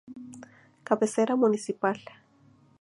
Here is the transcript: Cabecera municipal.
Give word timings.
Cabecera 0.89 1.35
municipal. 1.37 1.97